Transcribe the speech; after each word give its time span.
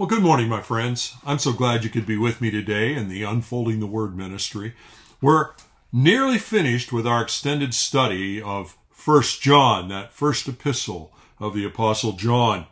Well, 0.00 0.08
good 0.08 0.22
morning, 0.22 0.48
my 0.48 0.62
friends. 0.62 1.14
I'm 1.26 1.38
so 1.38 1.52
glad 1.52 1.84
you 1.84 1.90
could 1.90 2.06
be 2.06 2.16
with 2.16 2.40
me 2.40 2.50
today 2.50 2.94
in 2.94 3.10
the 3.10 3.22
Unfolding 3.22 3.80
the 3.80 3.86
Word 3.86 4.16
ministry. 4.16 4.72
We're 5.20 5.50
nearly 5.92 6.38
finished 6.38 6.90
with 6.90 7.06
our 7.06 7.20
extended 7.20 7.74
study 7.74 8.40
of 8.40 8.78
First 8.90 9.42
John, 9.42 9.88
that 9.88 10.14
first 10.14 10.48
epistle 10.48 11.12
of 11.38 11.52
the 11.52 11.66
Apostle 11.66 12.12
John. 12.12 12.64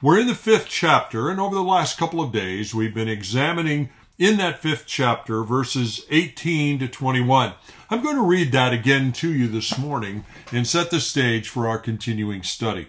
We're 0.00 0.20
in 0.20 0.28
the 0.28 0.36
fifth 0.36 0.68
chapter, 0.68 1.28
and 1.28 1.40
over 1.40 1.56
the 1.56 1.64
last 1.64 1.98
couple 1.98 2.20
of 2.20 2.30
days, 2.30 2.72
we've 2.72 2.94
been 2.94 3.08
examining 3.08 3.90
in 4.16 4.36
that 4.36 4.60
fifth 4.60 4.84
chapter 4.86 5.42
verses 5.42 6.06
18 6.10 6.78
to 6.78 6.86
21. 6.86 7.54
I'm 7.90 8.02
going 8.04 8.14
to 8.14 8.22
read 8.22 8.52
that 8.52 8.72
again 8.72 9.10
to 9.14 9.34
you 9.34 9.48
this 9.48 9.76
morning 9.76 10.24
and 10.52 10.64
set 10.64 10.92
the 10.92 11.00
stage 11.00 11.48
for 11.48 11.66
our 11.66 11.78
continuing 11.80 12.44
study. 12.44 12.86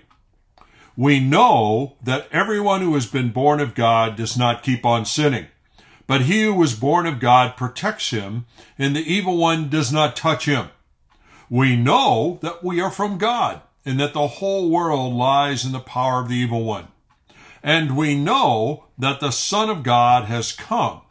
We 0.97 1.19
know 1.19 1.95
that 2.03 2.27
everyone 2.31 2.81
who 2.81 2.93
has 2.95 3.05
been 3.05 3.31
born 3.31 3.59
of 3.59 3.75
God 3.75 4.15
does 4.15 4.37
not 4.37 4.63
keep 4.63 4.85
on 4.85 5.05
sinning. 5.05 5.47
But 6.07 6.21
he 6.21 6.43
who 6.43 6.55
was 6.55 6.73
born 6.73 7.05
of 7.05 7.19
God 7.19 7.55
protects 7.55 8.09
him, 8.09 8.47
and 8.77 8.95
the 8.95 9.01
evil 9.01 9.37
one 9.37 9.69
does 9.69 9.93
not 9.93 10.15
touch 10.15 10.45
him. 10.45 10.69
We 11.49 11.75
know 11.75 12.39
that 12.41 12.63
we 12.63 12.81
are 12.81 12.91
from 12.91 13.17
God, 13.17 13.61
and 13.85 13.99
that 13.99 14.13
the 14.13 14.27
whole 14.27 14.69
world 14.69 15.13
lies 15.13 15.65
in 15.65 15.71
the 15.71 15.79
power 15.79 16.21
of 16.21 16.29
the 16.29 16.35
evil 16.35 16.63
one. 16.63 16.87
And 17.61 17.95
we 17.95 18.15
know 18.15 18.85
that 18.97 19.19
the 19.19 19.31
Son 19.31 19.69
of 19.69 19.83
God 19.83 20.25
has 20.25 20.51
come, 20.51 21.01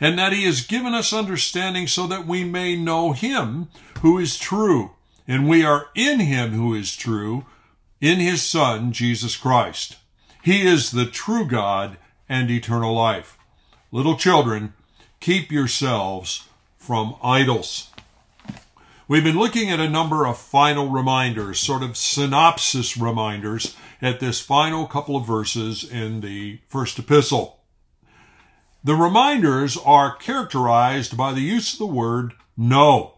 and 0.00 0.18
that 0.18 0.32
he 0.32 0.44
has 0.44 0.60
given 0.60 0.94
us 0.94 1.12
understanding 1.12 1.86
so 1.86 2.06
that 2.06 2.26
we 2.26 2.44
may 2.44 2.76
know 2.76 3.12
him 3.12 3.68
who 4.00 4.18
is 4.18 4.38
true, 4.38 4.92
and 5.26 5.48
we 5.48 5.64
are 5.64 5.86
in 5.94 6.20
him 6.20 6.52
who 6.52 6.74
is 6.74 6.94
true, 6.94 7.44
in 8.00 8.20
his 8.20 8.42
Son, 8.42 8.92
Jesus 8.92 9.36
Christ. 9.36 9.96
He 10.42 10.66
is 10.66 10.90
the 10.90 11.06
true 11.06 11.46
God 11.46 11.96
and 12.28 12.50
eternal 12.50 12.94
life. 12.94 13.38
Little 13.90 14.16
children, 14.16 14.74
keep 15.20 15.50
yourselves 15.50 16.48
from 16.76 17.16
idols. 17.22 17.90
We've 19.08 19.24
been 19.24 19.38
looking 19.38 19.70
at 19.70 19.80
a 19.80 19.88
number 19.88 20.26
of 20.26 20.38
final 20.38 20.88
reminders, 20.88 21.58
sort 21.58 21.82
of 21.82 21.96
synopsis 21.96 22.96
reminders, 22.96 23.74
at 24.02 24.20
this 24.20 24.40
final 24.40 24.86
couple 24.86 25.16
of 25.16 25.26
verses 25.26 25.82
in 25.82 26.20
the 26.20 26.60
first 26.68 26.98
epistle. 26.98 27.60
The 28.84 28.94
reminders 28.94 29.76
are 29.76 30.14
characterized 30.14 31.16
by 31.16 31.32
the 31.32 31.40
use 31.40 31.72
of 31.72 31.78
the 31.78 31.86
word 31.86 32.34
know. 32.56 33.14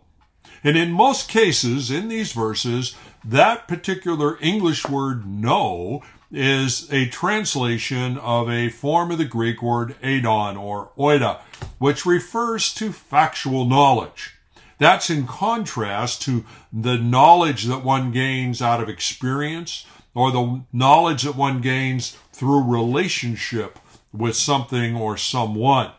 And 0.63 0.77
in 0.77 0.93
most 0.93 1.29
cases, 1.29 1.91
in 1.91 2.09
these 2.09 2.33
verses, 2.33 2.95
that 3.25 3.69
particular 3.69 4.39
English 4.41 4.89
word 4.89 5.27
know 5.27 6.03
is 6.33 6.91
a 6.93 7.09
translation 7.09 8.17
of 8.19 8.49
a 8.49 8.69
form 8.69 9.11
of 9.11 9.19
the 9.19 9.25
Greek 9.25 9.63
word 9.63 9.97
eidon 10.03 10.57
or 10.57 10.91
oida, 10.97 11.41
which 11.79 12.07
refers 12.07 12.73
to 12.75 12.93
factual 12.93 13.65
knowledge. 13.65 14.35
That's 14.79 15.11
in 15.11 15.27
contrast 15.27 16.23
to 16.23 16.45
the 16.73 16.97
knowledge 16.97 17.65
that 17.65 17.85
one 17.85 18.13
gains 18.13 18.63
out 18.63 18.83
of 18.83 18.89
experience 18.89 19.85
or 20.15 20.31
the 20.31 20.63
knowledge 20.73 21.23
that 21.25 21.37
one 21.37 21.61
gains 21.61 22.17
through 22.33 22.63
relationship 22.65 23.79
with 24.13 24.37
something 24.37 24.97
or 24.97 25.17
someone. 25.17 25.91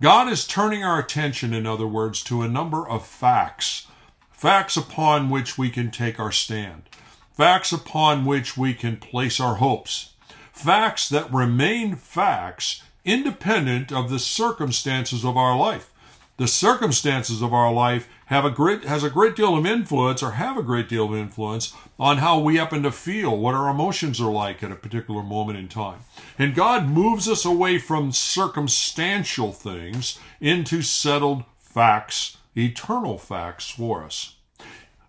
God 0.00 0.32
is 0.32 0.46
turning 0.46 0.82
our 0.82 0.98
attention, 0.98 1.52
in 1.52 1.66
other 1.66 1.86
words, 1.86 2.22
to 2.24 2.40
a 2.40 2.48
number 2.48 2.88
of 2.88 3.06
facts. 3.06 3.86
Facts 4.32 4.74
upon 4.74 5.28
which 5.28 5.58
we 5.58 5.68
can 5.68 5.90
take 5.90 6.18
our 6.18 6.32
stand, 6.32 6.84
facts 7.34 7.70
upon 7.70 8.24
which 8.24 8.56
we 8.56 8.72
can 8.72 8.96
place 8.96 9.38
our 9.38 9.56
hopes, 9.56 10.14
facts 10.54 11.06
that 11.10 11.30
remain 11.30 11.96
facts 11.96 12.82
independent 13.04 13.92
of 13.92 14.08
the 14.08 14.18
circumstances 14.18 15.22
of 15.22 15.36
our 15.36 15.54
life. 15.54 15.89
The 16.40 16.48
circumstances 16.48 17.42
of 17.42 17.52
our 17.52 17.70
life 17.70 18.08
have 18.24 18.46
a 18.46 18.50
great 18.50 18.84
has 18.84 19.04
a 19.04 19.10
great 19.10 19.36
deal 19.36 19.58
of 19.58 19.66
influence 19.66 20.22
or 20.22 20.30
have 20.30 20.56
a 20.56 20.62
great 20.62 20.88
deal 20.88 21.04
of 21.04 21.14
influence 21.14 21.74
on 21.98 22.16
how 22.16 22.38
we 22.38 22.56
happen 22.56 22.82
to 22.82 22.90
feel, 22.90 23.36
what 23.36 23.54
our 23.54 23.68
emotions 23.68 24.22
are 24.22 24.32
like 24.32 24.62
at 24.62 24.72
a 24.72 24.74
particular 24.74 25.22
moment 25.22 25.58
in 25.58 25.68
time. 25.68 25.98
And 26.38 26.54
God 26.54 26.88
moves 26.88 27.28
us 27.28 27.44
away 27.44 27.76
from 27.76 28.10
circumstantial 28.10 29.52
things 29.52 30.18
into 30.40 30.80
settled 30.80 31.44
facts 31.58 32.38
eternal 32.56 33.18
facts 33.18 33.68
for 33.68 34.02
us. 34.02 34.36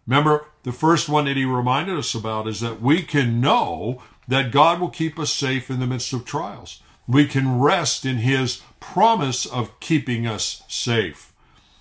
Remember, 0.06 0.48
the 0.64 0.74
first 0.74 1.08
one 1.08 1.24
that 1.24 1.38
he 1.38 1.46
reminded 1.46 1.98
us 1.98 2.14
about 2.14 2.46
is 2.46 2.60
that 2.60 2.82
we 2.82 3.04
can 3.04 3.40
know 3.40 4.04
that 4.28 4.52
God 4.52 4.82
will 4.82 4.90
keep 4.90 5.18
us 5.18 5.32
safe 5.32 5.70
in 5.70 5.80
the 5.80 5.88
midst 5.88 6.12
of 6.12 6.26
trials. 6.26 6.82
We 7.12 7.28
can 7.28 7.60
rest 7.60 8.06
in 8.06 8.18
his 8.18 8.62
promise 8.80 9.46
of 9.46 9.78
keeping 9.82 10.26
us 10.26 10.64
safe. 10.70 11.34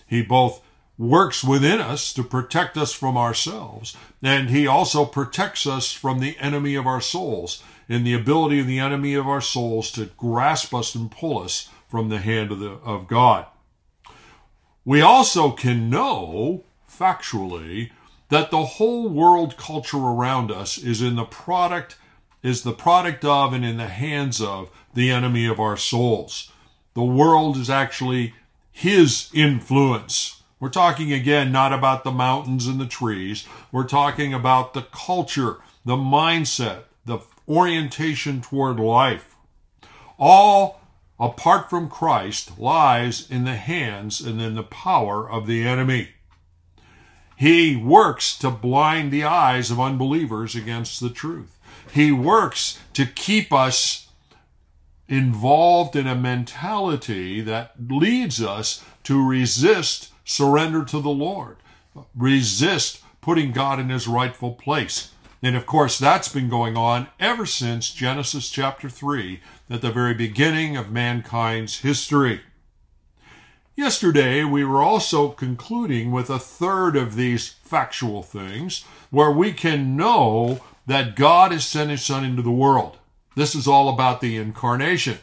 He 0.05 0.23
both 0.23 0.61
works 0.99 1.45
within 1.45 1.81
us 1.81 2.13
to 2.15 2.25
protect 2.25 2.77
us 2.77 2.93
from 2.93 3.17
ourselves, 3.17 3.97
and 4.21 4.51
he 4.51 4.67
also 4.67 5.05
protects 5.05 5.69
us 5.69 5.93
from 5.93 6.19
the 6.19 6.37
enemy 6.41 6.75
of 6.75 6.85
our 6.85 7.01
souls 7.01 7.63
and 7.89 8.05
the 8.05 8.13
ability 8.13 8.59
of 8.59 8.67
the 8.67 8.81
enemy 8.81 9.15
of 9.15 9.29
our 9.29 9.41
souls 9.41 9.93
to 9.93 10.07
grasp 10.17 10.75
us 10.75 10.97
and 10.97 11.13
pull 11.13 11.39
us 11.39 11.69
from 11.89 12.09
the 12.09 12.19
hand 12.19 12.51
of, 12.51 12.59
the, 12.59 12.73
of 12.85 13.07
God. 13.07 13.47
We 14.85 15.01
also 15.01 15.53
can 15.53 15.89
know 15.89 16.65
factually 16.91 17.93
that 18.31 18.51
the 18.51 18.65
whole 18.65 19.09
world 19.09 19.57
culture 19.57 19.99
around 19.99 20.51
us 20.51 20.77
is 20.77 21.01
in 21.01 21.15
the 21.15 21.25
product 21.25 21.97
is 22.43 22.63
the 22.63 22.73
product 22.73 23.25
of 23.25 23.53
and 23.53 23.65
in 23.65 23.77
the 23.77 23.89
hands 23.89 24.41
of 24.41 24.71
the 24.95 25.11
enemy 25.11 25.47
of 25.47 25.61
our 25.61 25.77
souls. 25.77 26.51
The 26.95 27.03
world 27.03 27.57
is 27.57 27.71
actually 27.71 28.35
his 28.73 29.29
influence. 29.33 30.43
We're 30.59 30.69
talking 30.69 31.13
again 31.13 31.53
not 31.53 31.73
about 31.73 32.05
the 32.05 32.11
mountains 32.11 32.67
and 32.67 32.81
the 32.81 32.87
trees. 32.87 33.47
We're 33.73 33.87
talking 33.87 34.35
about 34.35 34.75
the 34.75 34.83
culture, 34.83 35.59
the 35.85 35.97
mindset, 35.97 36.83
the 37.05 37.21
orientation 37.49 38.41
toward 38.41 38.79
life. 38.79 39.37
All 40.19 40.81
apart 41.21 41.69
from 41.69 41.91
Christ, 41.91 42.59
lies 42.59 43.31
in 43.31 43.45
the 43.45 43.57
hands 43.57 44.23
and 44.23 44.41
in 44.41 44.55
the 44.55 44.63
power 44.63 45.31
of 45.31 45.47
the 45.47 45.69
enemy. 45.69 46.09
He 47.37 47.77
works 47.77 48.37
to 48.39 48.51
blind 48.51 49.13
the 49.13 49.25
eyes 49.25 49.71
of 49.71 49.79
unbelievers 49.79 50.55
against 50.55 51.01
the 51.01 51.11
truth. 51.11 51.59
He 51.93 52.13
works 52.13 52.79
to 52.95 53.07
keep 53.07 53.53
us 53.53 54.09
involved 55.09 55.97
in 55.97 56.07
a 56.07 56.15
mentality 56.15 57.41
that 57.41 57.73
leads 57.91 58.43
us 58.43 58.85
to 59.05 59.27
resist 59.27 60.13
surrender 60.25 60.85
to 60.85 61.01
the 61.01 61.11
Lord, 61.11 61.57
resist 62.15 63.03
putting 63.21 63.51
God 63.53 63.81
in 63.81 63.89
his 63.89 64.07
rightful 64.07 64.53
place. 64.53 65.13
And 65.43 65.57
of 65.57 65.67
course, 65.67 65.99
that's 65.99 66.29
been 66.29 66.49
going 66.49 66.77
on 66.77 67.09
ever 67.19 67.47
since 67.47 67.93
Genesis 67.93 68.51
chapter 68.51 68.89
3, 68.89 69.41
at 69.69 69.81
the 69.81 69.91
very 69.91 70.15
beginning 70.15 70.77
of 70.77 70.93
mankind's 70.93 71.81
history. 71.81 72.43
Yesterday, 73.75 74.45
we 74.45 74.65
were 74.65 74.83
also 74.83 75.31
concluding 75.31 76.13
with 76.13 76.29
a 76.29 76.39
third 76.39 76.97
of 76.97 77.17
these 77.17 77.55
factual 77.63 78.23
things 78.23 78.85
where 79.11 79.31
we 79.31 79.53
can 79.53 79.97
know 79.97 80.61
that 80.91 81.15
God 81.15 81.53
has 81.53 81.65
sent 81.65 81.89
his 81.89 82.03
Son 82.03 82.25
into 82.25 82.43
the 82.43 82.51
world. 82.51 82.99
This 83.37 83.55
is 83.55 83.69
all 83.69 83.89
about 83.89 84.21
the 84.21 84.37
incarnation. 84.37 85.19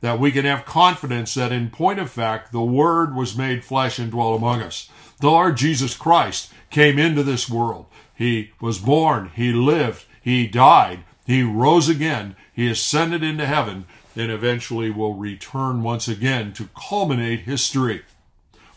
That 0.00 0.20
we 0.20 0.30
can 0.30 0.44
have 0.44 0.64
confidence 0.64 1.34
that 1.34 1.50
in 1.50 1.70
point 1.70 1.98
of 1.98 2.08
fact, 2.08 2.52
the 2.52 2.62
Word 2.62 3.16
was 3.16 3.36
made 3.36 3.64
flesh 3.64 3.98
and 3.98 4.12
dwelt 4.12 4.38
among 4.38 4.62
us. 4.62 4.88
The 5.20 5.26
Lord 5.26 5.56
Jesus 5.56 5.96
Christ 5.96 6.52
came 6.70 7.00
into 7.00 7.24
this 7.24 7.50
world. 7.50 7.86
He 8.14 8.52
was 8.60 8.78
born, 8.78 9.32
He 9.34 9.52
lived, 9.52 10.04
He 10.22 10.46
died, 10.46 11.00
He 11.26 11.42
rose 11.42 11.88
again, 11.88 12.36
He 12.52 12.70
ascended 12.70 13.24
into 13.24 13.44
heaven, 13.44 13.86
and 14.14 14.30
eventually 14.30 14.92
will 14.92 15.14
return 15.14 15.82
once 15.82 16.06
again 16.06 16.52
to 16.52 16.68
culminate 16.76 17.40
history. 17.40 18.02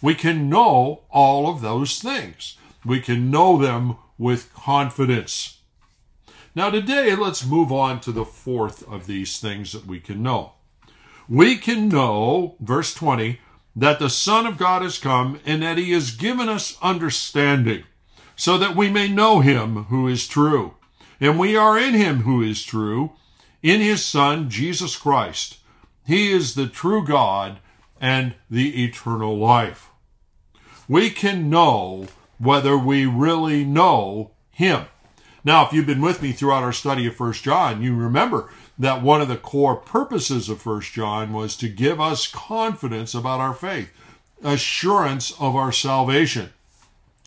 We 0.02 0.16
can 0.16 0.50
know 0.50 1.04
all 1.12 1.48
of 1.48 1.62
those 1.62 2.00
things. 2.00 2.58
We 2.84 3.00
can 3.00 3.30
know 3.30 3.60
them 3.60 3.98
with 4.18 4.52
confidence. 4.56 5.60
Now, 6.54 6.70
today, 6.70 7.16
let's 7.16 7.46
move 7.46 7.72
on 7.72 8.02
to 8.02 8.12
the 8.12 8.26
fourth 8.26 8.86
of 8.92 9.08
these 9.08 9.40
things 9.40 9.72
that 9.72 9.86
we 9.86 10.02
can 10.02 10.22
know. 10.22 10.54
We 11.30 11.56
can 11.56 11.88
know, 11.88 12.56
verse 12.60 12.94
20, 12.94 13.40
that 13.74 14.00
the 14.00 14.10
Son 14.10 14.46
of 14.46 14.58
God 14.58 14.82
has 14.82 14.98
come 14.98 15.40
and 15.46 15.64
that 15.64 15.78
he 15.78 15.94
has 15.94 16.12
given 16.12 16.50
us 16.50 16.78
understanding 16.82 17.84
so 18.36 18.58
that 18.58 18.76
we 18.76 18.90
may 18.90 19.08
know 19.08 19.40
him 19.40 19.86
who 19.86 20.10
is 20.10 20.28
true. 20.28 20.74
And 21.22 21.40
we 21.40 21.56
are 21.56 21.80
in 21.80 21.94
him 21.94 22.24
who 22.24 22.42
is 22.42 22.64
true, 22.64 23.14
in 23.64 23.80
his 23.80 24.04
Son, 24.04 24.50
Jesus 24.50 24.98
Christ. 24.98 25.60
He 26.06 26.34
is 26.34 26.56
the 26.56 26.68
true 26.68 27.06
God 27.06 27.60
and 28.02 28.34
the 28.50 28.84
eternal 28.84 29.38
life. 29.38 29.90
We 30.90 31.12
can 31.12 31.50
know 31.50 32.08
whether 32.40 32.78
we 32.78 33.06
really 33.06 33.64
know 33.64 34.32
him. 34.50 34.88
Now, 35.44 35.66
if 35.66 35.74
you've 35.74 35.88
been 35.88 36.02
with 36.02 36.22
me 36.22 36.32
throughout 36.32 36.64
our 36.64 36.74
study 36.74 37.08
of 37.08 37.16
First 37.16 37.44
John, 37.44 37.82
you 37.82 37.96
remember 37.96 38.50
that 38.78 39.02
one 39.02 39.22
of 39.22 39.28
the 39.28 39.38
core 39.38 39.76
purposes 39.76 40.50
of 40.50 40.62
First 40.62 40.94
John 40.94 41.34
was 41.34 41.56
to 41.58 41.68
give 41.68 42.00
us 42.00 42.28
confidence 42.28 43.16
about 43.16 43.40
our 43.40 43.54
faith, 43.54 43.90
assurance 44.44 45.32
of 45.40 45.56
our 45.56 45.72
salvation, 45.72 46.52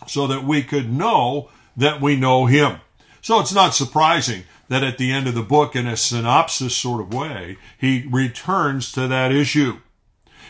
so 0.07 0.27
that 0.27 0.45
we 0.45 0.63
could 0.63 0.93
know 0.93 1.51
that 1.77 2.01
we 2.01 2.17
know 2.17 2.47
Him. 2.47 2.81
So 3.21 3.41
it's 3.41 3.55
not 3.55 3.75
surprising 3.75 4.45
that 4.69 4.85
at 4.85 4.99
the 4.99 5.13
end 5.13 5.27
of 5.27 5.35
the 5.35 5.43
book, 5.43 5.75
in 5.75 5.87
a 5.87 5.97
synopsis 5.97 6.77
sort 6.77 7.01
of 7.01 7.13
way, 7.13 7.57
he 7.79 8.07
returns 8.11 8.93
to 8.93 9.09
that 9.09 9.33
issue. 9.33 9.79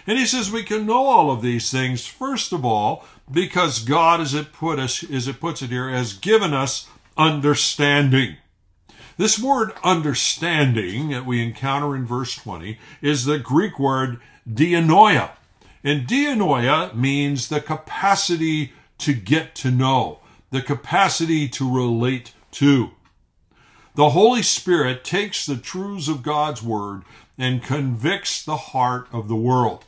And 0.07 0.19
he 0.19 0.27
says 0.27 0.51
we 0.51 0.63
can 0.63 0.87
know 0.87 1.07
all 1.07 1.31
of 1.31 1.41
these 1.41 1.71
things, 1.71 2.07
first 2.07 2.53
of 2.53 2.65
all, 2.65 3.05
because 3.31 3.79
God, 3.79 4.21
as 4.21 4.35
it 4.35 4.53
put 4.53 4.79
us, 4.79 5.03
as 5.11 5.29
it 5.29 5.41
puts 5.41 5.63
it 5.63 5.71
here, 5.71 5.89
has 5.89 6.13
given 6.13 6.53
us 6.53 6.89
understanding. 7.17 8.37
This 9.17 9.39
word 9.39 9.73
understanding 9.85 11.11
that 11.11 11.27
we 11.27 11.43
encounter 11.43 11.95
in 11.95 12.05
verse 12.05 12.35
20 12.35 12.79
is 13.01 13.25
the 13.25 13.39
Greek 13.39 13.79
word 13.79 14.21
dianoia. 14.49 15.31
And 15.85 16.07
dianoia 16.07 16.95
means 16.95 17.49
the 17.49 17.61
capacity 17.61 18.73
to 18.99 19.13
get 19.13 19.55
to 19.57 19.71
know, 19.71 20.21
the 20.51 20.63
capacity 20.63 21.49
to 21.51 21.71
relate 21.71 22.33
to. 22.53 22.91
The 23.95 24.11
Holy 24.11 24.43
Spirit 24.43 25.05
takes 25.05 25.47
the 25.47 25.57
truths 25.57 26.09
of 26.09 26.23
God's 26.23 26.63
word 26.63 27.03
and 27.39 27.63
convicts 27.63 28.43
the 28.43 28.57
heart 28.57 29.07
of 29.13 29.29
the 29.29 29.37
world. 29.37 29.85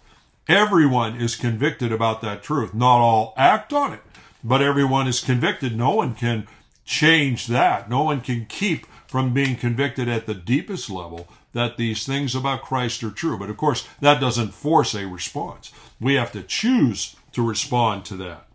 Everyone 0.49 1.17
is 1.17 1.35
convicted 1.35 1.91
about 1.91 2.21
that 2.21 2.43
truth. 2.43 2.73
Not 2.73 2.99
all 2.99 3.35
act 3.37 3.73
on 3.73 3.93
it, 3.93 4.03
but 4.45 4.63
everyone 4.63 5.09
is 5.09 5.21
convicted. 5.21 5.77
No 5.77 5.91
one 5.97 6.15
can 6.15 6.47
change 6.87 7.49
that. 7.49 7.91
No 7.91 8.03
one 8.03 8.23
can 8.23 8.47
keep 8.47 8.87
from 9.07 9.35
being 9.35 9.57
convicted 9.57 10.09
at 10.09 10.27
the 10.27 10.35
deepest 10.35 10.89
level 10.89 11.29
that 11.53 11.77
these 11.77 12.07
things 12.07 12.35
about 12.35 12.63
Christ 12.63 13.03
are 13.03 13.11
true. 13.11 13.39
But 13.39 13.51
of 13.51 13.57
course, 13.57 13.87
that 14.01 14.21
doesn't 14.21 14.55
force 14.55 14.95
a 14.95 15.07
response. 15.07 15.73
We 16.01 16.15
have 16.15 16.33
to 16.33 16.43
choose 16.43 17.17
to 17.33 17.47
respond 17.47 18.05
to 18.07 18.17
that. 18.17 18.47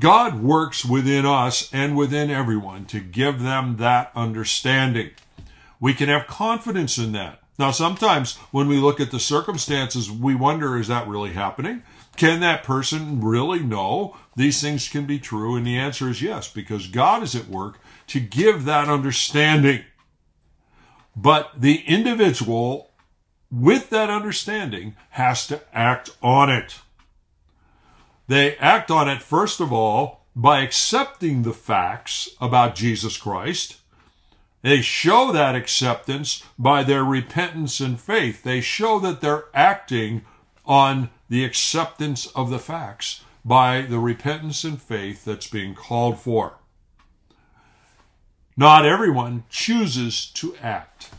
God 0.00 0.40
works 0.40 0.84
within 0.84 1.26
us 1.26 1.72
and 1.72 1.96
within 1.96 2.30
everyone 2.30 2.84
to 2.86 3.00
give 3.00 3.42
them 3.42 3.76
that 3.78 4.12
understanding. 4.14 5.10
We 5.80 5.92
can 5.92 6.08
have 6.08 6.26
confidence 6.28 6.98
in 6.98 7.12
that. 7.12 7.40
Now, 7.58 7.72
sometimes 7.72 8.36
when 8.52 8.68
we 8.68 8.76
look 8.76 9.00
at 9.00 9.10
the 9.10 9.18
circumstances, 9.18 10.10
we 10.10 10.36
wonder, 10.36 10.76
is 10.78 10.86
that 10.86 11.08
really 11.08 11.32
happening? 11.32 11.82
Can 12.18 12.40
that 12.40 12.64
person 12.64 13.20
really 13.20 13.60
know 13.60 14.16
these 14.36 14.60
things 14.60 14.88
can 14.88 15.06
be 15.06 15.18
true? 15.18 15.56
And 15.56 15.66
the 15.66 15.78
answer 15.78 16.08
is 16.08 16.20
yes, 16.20 16.52
because 16.52 16.88
God 16.88 17.22
is 17.22 17.34
at 17.34 17.48
work 17.48 17.78
to 18.08 18.20
give 18.20 18.64
that 18.64 18.88
understanding. 18.88 19.84
But 21.16 21.52
the 21.56 21.82
individual 21.86 22.90
with 23.50 23.88
that 23.90 24.10
understanding 24.10 24.96
has 25.10 25.46
to 25.46 25.62
act 25.72 26.10
on 26.20 26.50
it. 26.50 26.80
They 28.26 28.56
act 28.56 28.90
on 28.90 29.08
it, 29.08 29.22
first 29.22 29.60
of 29.60 29.72
all, 29.72 30.26
by 30.34 30.60
accepting 30.60 31.42
the 31.42 31.54
facts 31.54 32.28
about 32.40 32.74
Jesus 32.74 33.16
Christ 33.16 33.78
they 34.62 34.80
show 34.80 35.30
that 35.32 35.54
acceptance 35.54 36.42
by 36.58 36.82
their 36.82 37.04
repentance 37.04 37.80
and 37.80 37.98
faith. 37.98 38.42
They 38.42 38.60
show 38.60 38.98
that 38.98 39.20
they're 39.20 39.44
acting 39.54 40.24
on 40.68 41.10
the 41.28 41.44
acceptance 41.44 42.26
of 42.28 42.50
the 42.50 42.58
facts 42.60 43.22
by 43.44 43.80
the 43.80 43.98
repentance 43.98 44.62
and 44.62 44.80
faith 44.80 45.24
that's 45.24 45.48
being 45.48 45.74
called 45.74 46.20
for. 46.20 46.58
Not 48.56 48.84
everyone 48.84 49.44
chooses 49.48 50.26
to 50.32 50.54
act. 50.56 51.10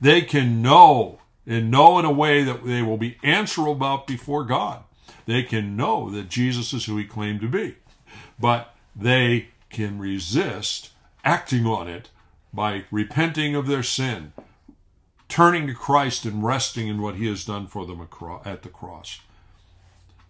They 0.00 0.22
can 0.22 0.62
know 0.62 1.20
and 1.46 1.70
know 1.70 1.98
in 1.98 2.04
a 2.04 2.12
way 2.12 2.42
that 2.44 2.64
they 2.64 2.82
will 2.82 2.96
be 2.96 3.18
answerable 3.22 3.72
about 3.72 4.06
before 4.06 4.44
God. 4.44 4.84
They 5.26 5.42
can 5.42 5.76
know 5.76 6.08
that 6.10 6.28
Jesus 6.28 6.72
is 6.72 6.86
who 6.86 6.96
he 6.96 7.04
claimed 7.04 7.40
to 7.42 7.48
be, 7.48 7.76
but 8.38 8.74
they 8.96 9.48
can 9.70 9.98
resist 9.98 10.90
acting 11.24 11.66
on 11.66 11.88
it 11.88 12.08
by 12.52 12.84
repenting 12.90 13.54
of 13.54 13.66
their 13.66 13.82
sin, 13.82 14.32
turning 15.28 15.66
to 15.66 15.74
Christ 15.74 16.24
and 16.24 16.42
resting 16.42 16.88
in 16.88 17.00
what 17.00 17.16
He 17.16 17.26
has 17.28 17.44
done 17.44 17.66
for 17.66 17.86
them 17.86 18.00
at 18.44 18.62
the 18.62 18.68
cross. 18.68 19.20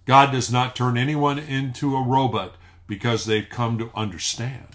God 0.05 0.33
does 0.33 0.51
not 0.51 0.75
turn 0.75 0.97
anyone 0.97 1.39
into 1.39 1.97
a 1.97 2.03
robot 2.03 2.55
because 2.87 3.25
they've 3.25 3.49
come 3.49 3.79
to 3.79 3.91
understand. 3.95 4.67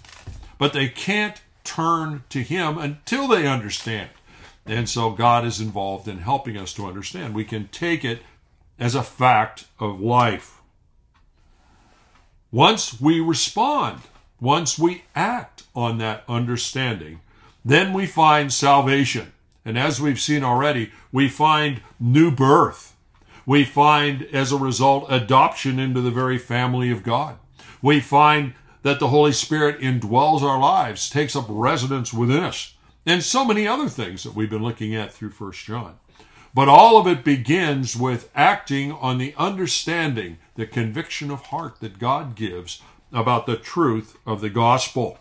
But 0.58 0.72
they 0.72 0.88
can't 0.88 1.42
turn 1.64 2.24
to 2.30 2.42
Him 2.42 2.78
until 2.78 3.28
they 3.28 3.46
understand. 3.46 4.10
And 4.64 4.88
so 4.88 5.10
God 5.10 5.44
is 5.44 5.60
involved 5.60 6.08
in 6.08 6.18
helping 6.18 6.56
us 6.56 6.72
to 6.74 6.86
understand. 6.86 7.34
We 7.34 7.44
can 7.44 7.68
take 7.68 8.04
it 8.04 8.22
as 8.78 8.94
a 8.94 9.02
fact 9.02 9.66
of 9.78 10.00
life. 10.00 10.62
Once 12.50 12.98
we 13.00 13.20
respond, 13.20 14.00
once 14.40 14.78
we 14.78 15.04
act 15.14 15.64
on 15.74 15.98
that 15.98 16.24
understanding, 16.28 17.20
then 17.64 17.92
we 17.92 18.06
find 18.06 18.52
salvation. 18.52 19.33
And 19.64 19.78
as 19.78 20.00
we've 20.00 20.20
seen 20.20 20.44
already, 20.44 20.92
we 21.10 21.28
find 21.28 21.80
new 21.98 22.30
birth. 22.30 22.96
We 23.46 23.64
find, 23.64 24.22
as 24.32 24.52
a 24.52 24.58
result, 24.58 25.06
adoption 25.08 25.78
into 25.78 26.00
the 26.00 26.10
very 26.10 26.38
family 26.38 26.90
of 26.90 27.02
God. 27.02 27.38
We 27.82 28.00
find 28.00 28.54
that 28.82 29.00
the 29.00 29.08
Holy 29.08 29.32
Spirit 29.32 29.80
indwells 29.80 30.42
our 30.42 30.58
lives, 30.58 31.08
takes 31.08 31.34
up 31.34 31.46
residence 31.48 32.12
within 32.12 32.42
us, 32.42 32.74
and 33.06 33.22
so 33.22 33.44
many 33.44 33.66
other 33.66 33.88
things 33.88 34.22
that 34.22 34.34
we've 34.34 34.50
been 34.50 34.62
looking 34.62 34.94
at 34.94 35.12
through 35.12 35.30
First 35.30 35.64
John. 35.64 35.98
But 36.54 36.68
all 36.68 36.98
of 36.98 37.06
it 37.06 37.24
begins 37.24 37.96
with 37.96 38.30
acting 38.34 38.92
on 38.92 39.18
the 39.18 39.34
understanding, 39.36 40.38
the 40.54 40.66
conviction 40.66 41.30
of 41.30 41.46
heart 41.46 41.80
that 41.80 41.98
God 41.98 42.36
gives 42.36 42.80
about 43.12 43.46
the 43.46 43.56
truth 43.56 44.16
of 44.24 44.40
the 44.40 44.50
gospel. 44.50 45.18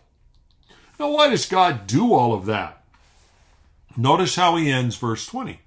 Now, 0.99 1.09
why 1.11 1.29
does 1.29 1.47
God 1.47 1.87
do 1.87 2.13
all 2.13 2.33
of 2.33 2.45
that? 2.45 2.82
Notice 3.95 4.35
how 4.35 4.55
he 4.55 4.71
ends 4.71 4.95
verse 4.95 5.25
20. 5.25 5.59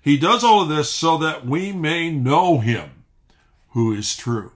He 0.00 0.16
does 0.16 0.44
all 0.44 0.62
of 0.62 0.68
this 0.68 0.90
so 0.90 1.18
that 1.18 1.44
we 1.44 1.72
may 1.72 2.10
know 2.10 2.58
him 2.58 3.04
who 3.70 3.92
is 3.92 4.16
true. 4.16 4.52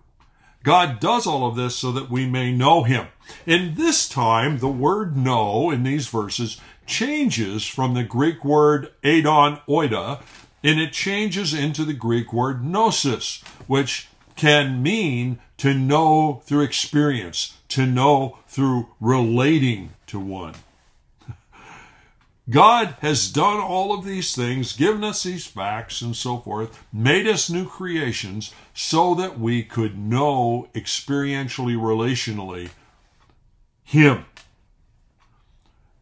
God 0.63 1.01
does 1.01 1.27
all 1.27 1.47
of 1.47 1.57
this 1.57 1.77
so 1.77 1.91
that 1.93 2.11
we 2.11 2.27
may 2.27 2.53
know 2.53 2.85
him. 2.85 3.09
In 3.47 3.75
this 3.75 4.09
time, 4.09 4.59
the 4.59 4.69
word 4.69 5.17
know 5.17 5.71
in 5.71 5.83
these 5.83 6.07
verses 6.09 6.61
changes 6.87 7.67
from 7.67 7.95
the 7.95 8.05
Greek 8.05 8.45
word 8.45 8.93
eidon 9.05 9.61
oida, 9.69 10.23
and 10.63 10.79
it 10.79 10.93
changes 10.93 11.55
into 11.55 11.85
the 11.85 11.95
Greek 11.95 12.33
word 12.33 12.65
gnosis, 12.65 13.43
which 13.67 14.09
can 14.37 14.83
mean 14.83 15.39
to 15.59 15.75
know 15.75 16.43
through 16.45 16.63
experience, 16.63 17.57
to 17.69 17.87
know 17.87 18.39
through 18.47 18.89
relating 19.01 19.91
to 20.07 20.19
one. 20.19 20.55
God 22.51 22.97
has 23.01 23.31
done 23.31 23.61
all 23.61 23.93
of 23.97 24.05
these 24.05 24.35
things, 24.35 24.77
given 24.77 25.05
us 25.05 25.23
these 25.23 25.47
facts 25.47 26.03
and 26.03 26.17
so 26.17 26.39
forth, 26.39 26.85
made 26.93 27.27
us 27.27 27.49
new 27.49 27.67
creations 27.67 28.53
so 28.75 29.15
that 29.15 29.39
we 29.39 29.63
could 29.63 29.97
know 29.97 30.69
experientially, 30.75 31.77
relationally 31.77 32.71
Him. 33.85 34.25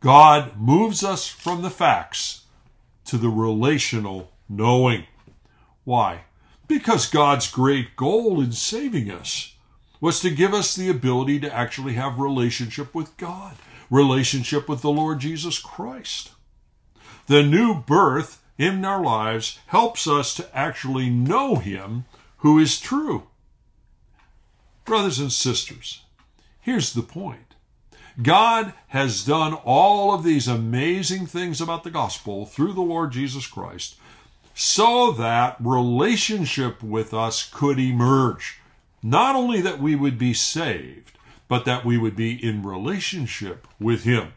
God 0.00 0.56
moves 0.56 1.04
us 1.04 1.28
from 1.28 1.60
the 1.62 1.70
facts 1.70 2.42
to 3.06 3.18
the 3.18 3.28
relational 3.28 4.32
knowing. 4.48 5.04
Why? 5.84 6.22
Because 6.66 7.06
God's 7.06 7.50
great 7.50 7.96
goal 7.96 8.40
in 8.40 8.52
saving 8.52 9.10
us 9.10 9.54
was 10.00 10.20
to 10.20 10.30
give 10.30 10.54
us 10.54 10.74
the 10.74 10.88
ability 10.88 11.40
to 11.40 11.54
actually 11.54 11.94
have 11.94 12.18
relationship 12.18 12.94
with 12.94 13.16
God 13.16 13.56
relationship 13.90 14.68
with 14.68 14.82
the 14.82 14.90
Lord 14.90 15.18
Jesus 15.18 15.58
Christ. 15.58 16.30
The 17.28 17.42
new 17.42 17.74
birth 17.74 18.42
in 18.56 18.86
our 18.86 19.02
lives 19.02 19.58
helps 19.66 20.08
us 20.08 20.34
to 20.34 20.56
actually 20.56 21.10
know 21.10 21.56
Him 21.56 22.06
who 22.38 22.58
is 22.58 22.80
true. 22.80 23.28
Brothers 24.86 25.18
and 25.18 25.30
sisters, 25.30 26.04
here's 26.58 26.94
the 26.94 27.02
point. 27.02 27.54
God 28.22 28.72
has 28.88 29.26
done 29.26 29.52
all 29.52 30.14
of 30.14 30.24
these 30.24 30.48
amazing 30.48 31.26
things 31.26 31.60
about 31.60 31.84
the 31.84 31.90
gospel 31.90 32.46
through 32.46 32.72
the 32.72 32.80
Lord 32.80 33.12
Jesus 33.12 33.46
Christ 33.46 33.96
so 34.54 35.12
that 35.12 35.56
relationship 35.60 36.82
with 36.82 37.12
us 37.12 37.48
could 37.52 37.78
emerge. 37.78 38.58
Not 39.02 39.36
only 39.36 39.60
that 39.60 39.78
we 39.78 39.94
would 39.94 40.18
be 40.18 40.32
saved, 40.32 41.18
but 41.46 41.66
that 41.66 41.84
we 41.84 41.98
would 41.98 42.16
be 42.16 42.32
in 42.42 42.62
relationship 42.62 43.68
with 43.78 44.04
Him. 44.04 44.32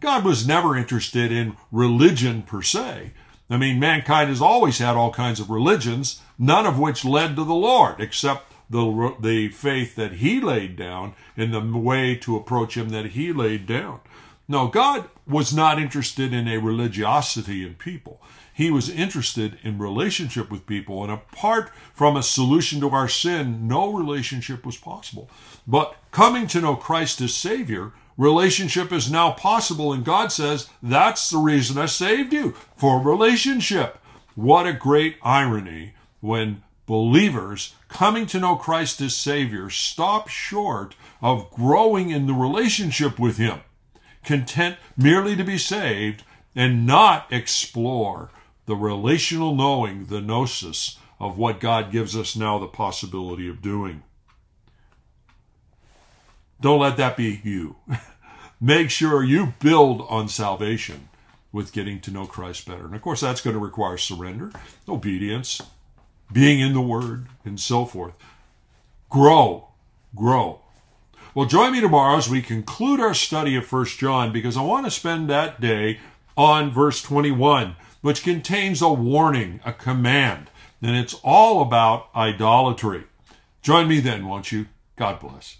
God 0.00 0.24
was 0.24 0.46
never 0.46 0.76
interested 0.76 1.32
in 1.32 1.56
religion 1.72 2.42
per 2.42 2.62
se. 2.62 3.12
I 3.50 3.56
mean, 3.56 3.80
mankind 3.80 4.28
has 4.28 4.40
always 4.40 4.78
had 4.78 4.94
all 4.94 5.12
kinds 5.12 5.40
of 5.40 5.50
religions, 5.50 6.20
none 6.38 6.66
of 6.66 6.78
which 6.78 7.04
led 7.04 7.34
to 7.34 7.44
the 7.44 7.54
Lord, 7.54 8.00
except 8.00 8.52
the, 8.70 9.16
the 9.20 9.48
faith 9.48 9.96
that 9.96 10.14
He 10.14 10.40
laid 10.40 10.76
down 10.76 11.14
and 11.36 11.52
the 11.52 11.60
way 11.60 12.14
to 12.16 12.36
approach 12.36 12.76
Him 12.76 12.90
that 12.90 13.06
He 13.06 13.32
laid 13.32 13.66
down. 13.66 14.00
No, 14.46 14.68
God 14.68 15.08
was 15.26 15.52
not 15.52 15.80
interested 15.80 16.32
in 16.32 16.46
a 16.46 16.58
religiosity 16.58 17.66
in 17.66 17.74
people. 17.74 18.22
He 18.54 18.70
was 18.70 18.88
interested 18.88 19.58
in 19.62 19.78
relationship 19.78 20.50
with 20.50 20.66
people. 20.66 21.02
And 21.02 21.12
apart 21.12 21.70
from 21.92 22.16
a 22.16 22.22
solution 22.22 22.80
to 22.80 22.90
our 22.90 23.08
sin, 23.08 23.68
no 23.68 23.92
relationship 23.92 24.64
was 24.64 24.76
possible. 24.76 25.30
But 25.66 25.96
coming 26.12 26.46
to 26.48 26.60
know 26.60 26.76
Christ 26.76 27.20
as 27.20 27.34
Savior, 27.34 27.92
relationship 28.18 28.92
is 28.92 29.10
now 29.10 29.30
possible. 29.32 29.94
And 29.94 30.04
God 30.04 30.30
says, 30.30 30.68
that's 30.82 31.30
the 31.30 31.38
reason 31.38 31.78
I 31.78 31.86
saved 31.86 32.34
you 32.34 32.52
for 32.76 33.00
relationship. 33.00 33.98
What 34.34 34.66
a 34.66 34.74
great 34.74 35.16
irony 35.22 35.94
when 36.20 36.62
believers 36.84 37.74
coming 37.88 38.26
to 38.26 38.40
know 38.40 38.56
Christ 38.56 39.00
as 39.00 39.14
Savior 39.14 39.70
stop 39.70 40.28
short 40.28 40.94
of 41.22 41.50
growing 41.50 42.10
in 42.10 42.26
the 42.26 42.34
relationship 42.34 43.18
with 43.18 43.36
Him, 43.36 43.60
content 44.24 44.76
merely 44.96 45.36
to 45.36 45.44
be 45.44 45.58
saved 45.58 46.24
and 46.54 46.86
not 46.86 47.32
explore 47.32 48.30
the 48.66 48.76
relational 48.76 49.54
knowing, 49.54 50.06
the 50.06 50.20
gnosis 50.20 50.98
of 51.20 51.38
what 51.38 51.60
God 51.60 51.90
gives 51.90 52.16
us 52.16 52.36
now 52.36 52.58
the 52.58 52.66
possibility 52.66 53.48
of 53.48 53.62
doing. 53.62 54.02
Don't 56.60 56.80
let 56.80 56.96
that 56.96 57.16
be 57.16 57.40
you. 57.44 57.76
Make 58.60 58.90
sure 58.90 59.22
you 59.22 59.54
build 59.60 60.04
on 60.08 60.28
salvation 60.28 61.08
with 61.52 61.72
getting 61.72 62.00
to 62.00 62.10
know 62.10 62.26
Christ 62.26 62.66
better. 62.66 62.84
And 62.84 62.94
of 62.94 63.02
course, 63.02 63.20
that's 63.20 63.40
going 63.40 63.54
to 63.54 63.60
require 63.60 63.96
surrender, 63.96 64.50
obedience, 64.88 65.62
being 66.32 66.60
in 66.60 66.74
the 66.74 66.80
Word, 66.80 67.26
and 67.44 67.58
so 67.58 67.84
forth. 67.84 68.14
Grow, 69.08 69.68
grow. 70.14 70.60
Well, 71.34 71.46
join 71.46 71.72
me 71.72 71.80
tomorrow 71.80 72.16
as 72.16 72.28
we 72.28 72.42
conclude 72.42 73.00
our 73.00 73.14
study 73.14 73.54
of 73.54 73.64
First 73.64 73.98
John 73.98 74.32
because 74.32 74.56
I 74.56 74.62
want 74.62 74.86
to 74.86 74.90
spend 74.90 75.30
that 75.30 75.60
day 75.60 76.00
on 76.36 76.70
verse 76.70 77.02
21, 77.02 77.76
which 78.00 78.22
contains 78.22 78.82
a 78.82 78.92
warning, 78.92 79.60
a 79.64 79.72
command, 79.72 80.50
and 80.82 80.96
it's 80.96 81.14
all 81.22 81.62
about 81.62 82.08
idolatry. 82.14 83.04
Join 83.62 83.88
me 83.88 84.00
then, 84.00 84.26
won't 84.26 84.50
you? 84.52 84.66
God 84.96 85.20
bless. 85.20 85.58